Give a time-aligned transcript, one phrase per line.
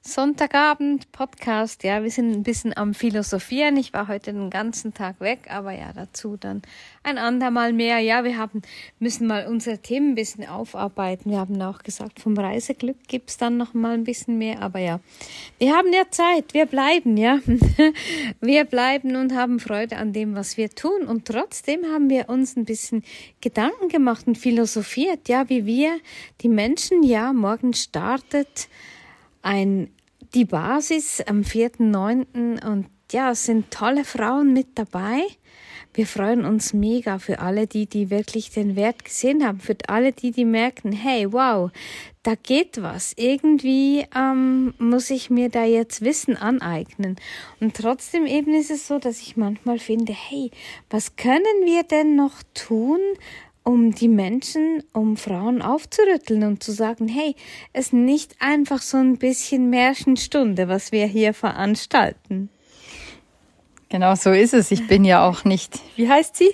[0.00, 1.82] Sonntagabend Podcast.
[1.82, 3.76] Ja, wir sind ein bisschen am Philosophieren.
[3.76, 6.62] Ich war heute den ganzen Tag weg, aber ja, dazu dann
[7.02, 7.98] ein andermal mehr.
[7.98, 8.62] Ja, wir haben,
[9.00, 11.30] müssen mal unsere Themen ein bisschen aufarbeiten.
[11.30, 14.62] Wir haben auch gesagt, vom Reiseglück gibt's dann noch mal ein bisschen mehr.
[14.62, 15.00] Aber ja,
[15.58, 16.54] wir haben ja Zeit.
[16.54, 17.40] Wir bleiben, ja.
[18.40, 21.02] wir bleiben und haben Freude an dem, was wir tun.
[21.06, 23.04] Und trotzdem haben wir uns ein bisschen
[23.40, 25.98] Gedanken gemacht und philosophiert, ja, wie wir
[26.40, 28.68] die Menschen, ja, morgen startet
[29.48, 29.90] ein,
[30.34, 32.64] die Basis am 4.9.
[32.66, 35.22] und ja, es sind tolle Frauen mit dabei.
[35.94, 40.12] Wir freuen uns mega für alle, die, die wirklich den Wert gesehen haben, für alle,
[40.12, 41.70] die, die merken, hey, wow,
[42.22, 43.14] da geht was.
[43.16, 47.16] Irgendwie ähm, muss ich mir da jetzt Wissen aneignen.
[47.58, 50.50] Und trotzdem eben ist es so, dass ich manchmal finde, hey,
[50.90, 53.00] was können wir denn noch tun,
[53.68, 57.36] um die Menschen, um Frauen aufzurütteln und zu sagen, hey,
[57.74, 62.48] es ist nicht einfach so ein bisschen Märchenstunde, was wir hier veranstalten.
[63.90, 64.70] Genau so ist es.
[64.70, 66.50] Ich bin ja auch nicht, wie heißt sie?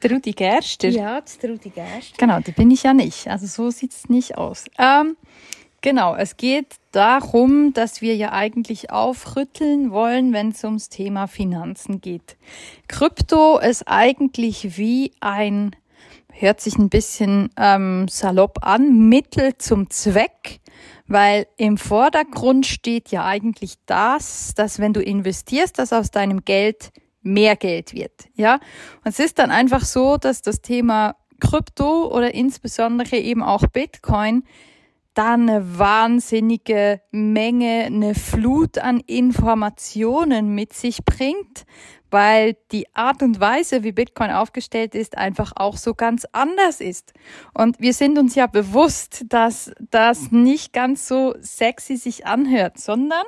[0.00, 0.88] Trudi Gerster.
[0.88, 2.16] Ja, Trudi Gerster.
[2.16, 3.28] Genau, die bin ich ja nicht.
[3.28, 4.64] Also so sieht es nicht aus.
[4.78, 5.18] Ähm,
[5.82, 12.00] genau, es geht darum, dass wir ja eigentlich aufrütteln wollen, wenn es ums Thema Finanzen
[12.00, 12.38] geht.
[12.88, 15.76] Krypto ist eigentlich wie ein
[16.38, 20.60] hört sich ein bisschen ähm, salopp an, Mittel zum Zweck,
[21.06, 26.90] weil im Vordergrund steht ja eigentlich das, dass wenn du investierst, dass aus deinem Geld
[27.22, 28.54] mehr Geld wird, ja.
[29.04, 34.44] Und es ist dann einfach so, dass das Thema Krypto oder insbesondere eben auch Bitcoin
[35.14, 41.64] da eine wahnsinnige Menge, eine Flut an Informationen mit sich bringt,
[42.10, 47.12] weil die Art und Weise, wie Bitcoin aufgestellt ist, einfach auch so ganz anders ist.
[47.54, 53.24] Und wir sind uns ja bewusst, dass das nicht ganz so sexy sich anhört, sondern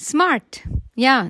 [0.00, 0.62] smart.
[0.94, 1.28] Ja,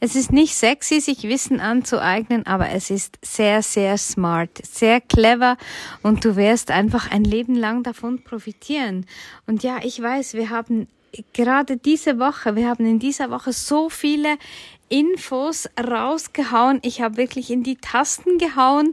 [0.00, 5.56] es ist nicht sexy, sich Wissen anzueignen, aber es ist sehr, sehr smart, sehr clever
[6.02, 9.06] und du wirst einfach ein Leben lang davon profitieren.
[9.46, 10.88] Und ja, ich weiß, wir haben
[11.32, 14.36] gerade diese Woche, wir haben in dieser Woche so viele
[14.88, 16.80] Infos rausgehauen.
[16.82, 18.92] Ich habe wirklich in die Tasten gehauen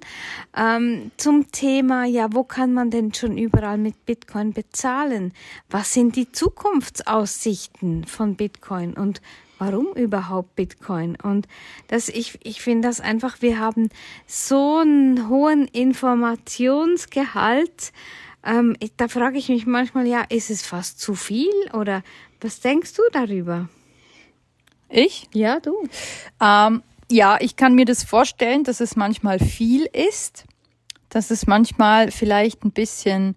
[0.56, 5.34] ähm, zum Thema, ja, wo kann man denn schon überall mit Bitcoin bezahlen?
[5.69, 9.22] Was sind die Zukunftsaussichten von Bitcoin und
[9.59, 11.18] warum überhaupt Bitcoin?
[11.22, 11.47] Und
[11.88, 13.90] das, ich, ich finde das einfach, wir haben
[14.25, 17.91] so einen hohen Informationsgehalt.
[18.44, 22.02] Ähm, da frage ich mich manchmal, ja, ist es fast zu viel oder
[22.40, 23.69] was denkst du darüber?
[24.91, 25.28] Ich?
[25.34, 25.88] Ja, du.
[26.41, 30.46] Ähm, ja, ich kann mir das vorstellen, dass es manchmal viel ist,
[31.09, 33.35] dass es manchmal vielleicht ein bisschen,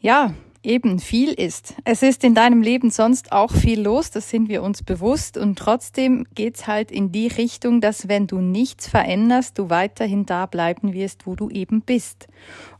[0.00, 1.74] ja, eben viel ist.
[1.84, 5.58] Es ist in deinem Leben sonst auch viel los, das sind wir uns bewusst und
[5.58, 10.92] trotzdem geht's halt in die Richtung, dass wenn du nichts veränderst, du weiterhin da bleiben
[10.92, 12.28] wirst, wo du eben bist.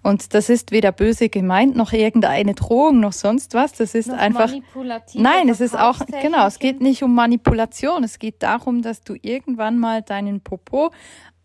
[0.02, 3.72] Und das ist weder böse gemeint, noch irgendeine Drohung, noch sonst was.
[3.72, 4.52] Das ist noch einfach.
[5.14, 8.02] Nein, es ist auch, genau, es geht nicht um Manipulation.
[8.02, 10.90] Es geht darum, dass du irgendwann mal deinen Popo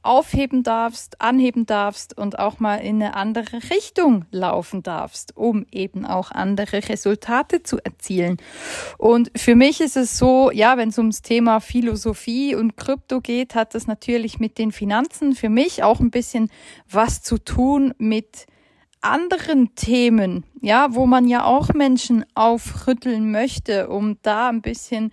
[0.08, 6.06] aufheben darfst, anheben darfst und auch mal in eine andere Richtung laufen darfst, um eben
[6.06, 8.38] auch andere Resultate zu erzielen.
[8.98, 13.56] Und für mich ist es so, ja, wenn es ums Thema Philosophie und Krypto geht,
[13.56, 16.50] hat das natürlich mit den Finanzen für mich auch ein bisschen
[16.90, 18.48] was zu tun mit
[19.02, 25.12] anderen Themen, ja, wo man ja auch Menschen aufrütteln möchte, um da ein bisschen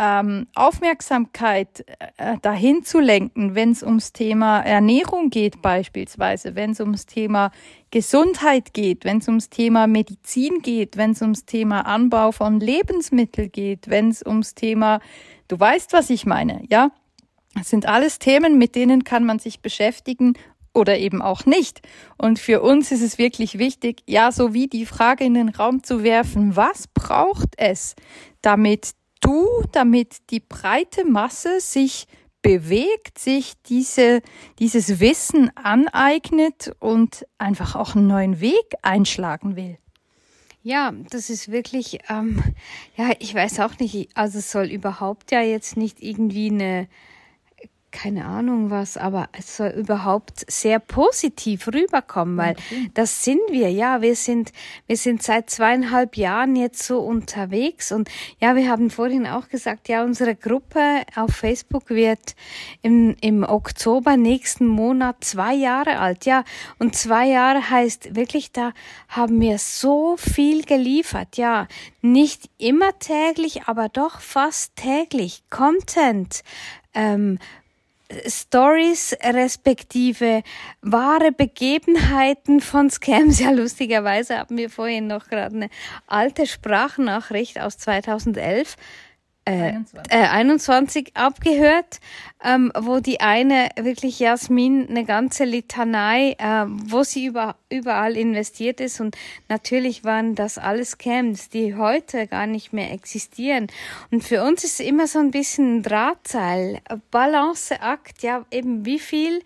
[0.00, 1.84] ähm, Aufmerksamkeit
[2.16, 7.50] äh, dahin zu lenken, wenn es ums Thema Ernährung geht beispielsweise, wenn es ums Thema
[7.90, 13.52] Gesundheit geht, wenn es ums Thema Medizin geht, wenn es ums Thema Anbau von Lebensmitteln
[13.52, 15.00] geht, wenn es ums Thema,
[15.48, 16.92] du weißt, was ich meine, ja?
[17.54, 20.34] Das sind alles Themen, mit denen kann man sich beschäftigen
[20.72, 21.82] oder eben auch nicht.
[22.16, 25.82] Und für uns ist es wirklich wichtig, ja, so wie die Frage in den Raum
[25.82, 27.96] zu werfen, was braucht es,
[28.40, 32.06] damit du, damit die breite Masse sich
[32.42, 34.22] bewegt, sich diese,
[34.58, 39.78] dieses Wissen aneignet und einfach auch einen neuen Weg einschlagen will.
[40.62, 42.42] Ja, das ist wirklich, ähm,
[42.96, 46.88] ja, ich weiß auch nicht, also es soll überhaupt ja jetzt nicht irgendwie eine
[47.90, 52.90] keine Ahnung was, aber es soll überhaupt sehr positiv rüberkommen, weil okay.
[52.94, 54.52] das sind wir, ja, wir sind,
[54.86, 58.08] wir sind seit zweieinhalb Jahren jetzt so unterwegs und
[58.38, 62.34] ja, wir haben vorhin auch gesagt, ja, unsere Gruppe auf Facebook wird
[62.82, 66.44] im, im Oktober nächsten Monat zwei Jahre alt, ja,
[66.78, 68.72] und zwei Jahre heißt wirklich, da
[69.08, 71.66] haben wir so viel geliefert, ja,
[72.02, 76.42] nicht immer täglich, aber doch fast täglich Content,
[76.94, 77.38] ähm,
[78.26, 80.42] Stories respektive
[80.82, 83.40] wahre Begebenheiten von Scams.
[83.40, 85.70] Ja, lustigerweise haben wir vorhin noch gerade eine
[86.06, 88.76] alte Sprachnachricht aus 2011
[89.44, 90.12] 21.
[90.12, 92.00] Äh, 21 äh, abgehört,
[92.44, 98.80] ähm, wo die eine wirklich Jasmin eine ganze Litanei, äh, wo sie über, überall investiert
[98.80, 99.16] ist und
[99.48, 103.68] natürlich waren das alles Scams, die heute gar nicht mehr existieren.
[104.10, 109.42] Und für uns ist immer so ein bisschen ein Drahtseil, Balanceakt, ja eben wie viel,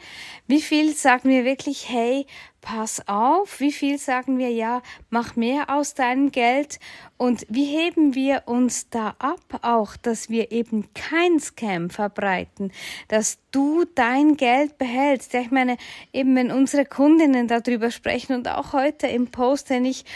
[0.47, 2.27] wie viel sagen wir wirklich, hey,
[2.65, 4.81] pass auf, wie viel sagen wir ja,
[5.11, 6.81] mach mehr aus deinem Geld
[7.19, 12.73] und wie heben wir uns da ab auch, dass wir eben kein Scam verbreiten,
[13.09, 15.35] dass du dein Geld behältst.
[15.35, 15.77] Ja, ich meine,
[16.15, 20.07] eben wenn unsere Kundinnen darüber sprechen und auch heute im Post, den ich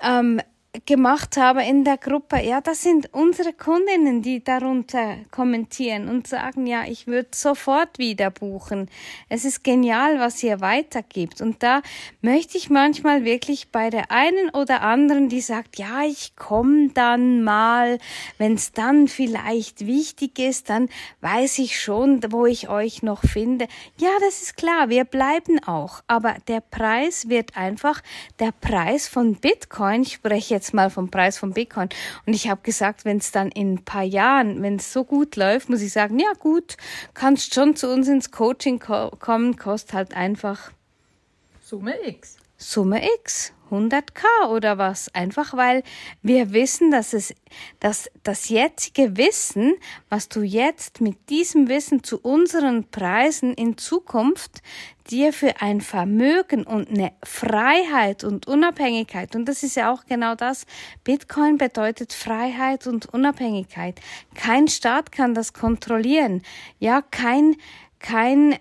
[0.00, 0.40] ähm,
[0.86, 6.66] gemacht habe in der Gruppe, ja, das sind unsere Kundinnen, die darunter kommentieren und sagen,
[6.66, 8.88] ja, ich würde sofort wieder buchen.
[9.28, 11.40] Es ist genial, was ihr weitergibt.
[11.40, 11.80] Und da
[12.20, 17.42] möchte ich manchmal wirklich bei der einen oder anderen, die sagt, ja, ich komme dann
[17.42, 17.98] mal,
[18.36, 20.88] wenn es dann vielleicht wichtig ist, dann
[21.22, 23.68] weiß ich schon, wo ich euch noch finde.
[23.96, 26.02] Ja, das ist klar, wir bleiben auch.
[26.06, 28.02] Aber der Preis wird einfach
[28.38, 31.88] der Preis von Bitcoin, ich spreche jetzt mal vom Preis von Bitcoin.
[32.26, 35.36] Und ich habe gesagt, wenn es dann in ein paar Jahren, wenn es so gut
[35.36, 36.76] läuft, muss ich sagen, ja gut,
[37.14, 40.70] kannst schon zu uns ins Coaching ko kommen, kostet halt einfach
[41.62, 42.36] Summe X.
[42.56, 43.52] Summe X.
[43.70, 45.14] 100k oder was?
[45.14, 45.82] Einfach weil
[46.22, 47.34] wir wissen, dass es,
[47.80, 49.74] dass das jetzige Wissen,
[50.08, 54.62] was du jetzt mit diesem Wissen zu unseren Preisen in Zukunft
[55.10, 60.34] dir für ein Vermögen und eine Freiheit und Unabhängigkeit, und das ist ja auch genau
[60.34, 60.66] das,
[61.04, 64.00] Bitcoin bedeutet Freiheit und Unabhängigkeit.
[64.34, 66.42] Kein Staat kann das kontrollieren.
[66.78, 67.56] Ja, kein,
[67.98, 68.56] kein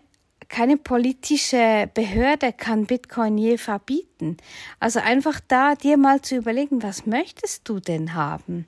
[0.50, 4.38] keine politische Behörde kann Bitcoin je verbieten.
[4.80, 8.66] Also einfach da dir mal zu überlegen, was möchtest du denn haben?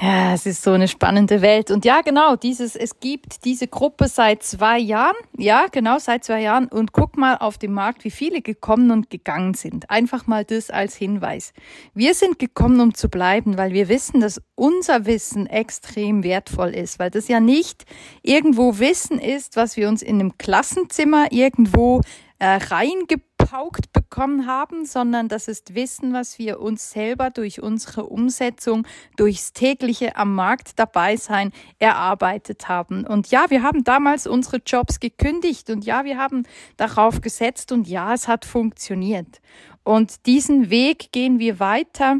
[0.00, 1.70] Ja, es ist so eine spannende Welt.
[1.70, 5.14] Und ja, genau, dieses, es gibt diese Gruppe seit zwei Jahren.
[5.38, 6.66] Ja, genau, seit zwei Jahren.
[6.66, 9.90] Und guck mal auf dem Markt, wie viele gekommen und gegangen sind.
[9.90, 11.52] Einfach mal das als Hinweis.
[11.94, 16.98] Wir sind gekommen, um zu bleiben, weil wir wissen, dass unser Wissen extrem wertvoll ist,
[16.98, 17.84] weil das ja nicht
[18.22, 22.00] irgendwo Wissen ist, was wir uns in einem Klassenzimmer irgendwo
[22.38, 28.86] äh, reingepaukt bekommen haben, sondern das ist Wissen, was wir uns selber durch unsere Umsetzung,
[29.16, 33.06] durchs tägliche am Markt dabei sein erarbeitet haben.
[33.06, 36.44] Und ja, wir haben damals unsere Jobs gekündigt und ja, wir haben
[36.76, 39.40] darauf gesetzt und ja, es hat funktioniert.
[39.84, 42.18] Und diesen Weg gehen wir weiter.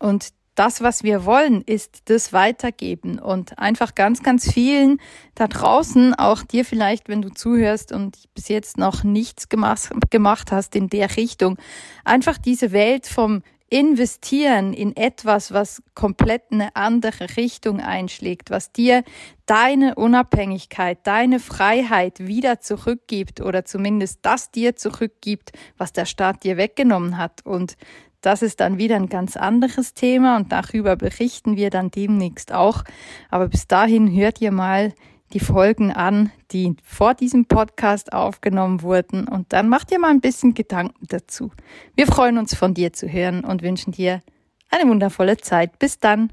[0.00, 5.00] Und das, was wir wollen, ist das weitergeben und einfach ganz, ganz vielen
[5.34, 10.74] da draußen, auch dir vielleicht, wenn du zuhörst und bis jetzt noch nichts gemacht, hast
[10.74, 11.58] in der Richtung,
[12.04, 19.04] einfach diese Welt vom investieren in etwas, was komplett eine andere Richtung einschlägt, was dir
[19.44, 26.56] deine Unabhängigkeit, deine Freiheit wieder zurückgibt oder zumindest das dir zurückgibt, was der Staat dir
[26.56, 27.44] weggenommen hat.
[27.44, 27.76] Und
[28.20, 32.84] das ist dann wieder ein ganz anderes Thema und darüber berichten wir dann demnächst auch.
[33.30, 34.92] Aber bis dahin hört ihr mal
[35.32, 40.20] die Folgen an, die vor diesem Podcast aufgenommen wurden und dann macht ihr mal ein
[40.20, 41.52] bisschen Gedanken dazu.
[41.94, 44.22] Wir freuen uns von dir zu hören und wünschen dir
[44.70, 45.78] eine wundervolle Zeit.
[45.78, 46.32] Bis dann.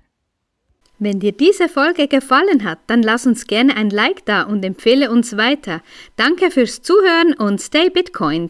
[0.98, 5.12] Wenn dir diese Folge gefallen hat, dann lass uns gerne ein Like da und empfehle
[5.12, 5.82] uns weiter.
[6.16, 8.44] Danke fürs Zuhören und stay Bitcoin.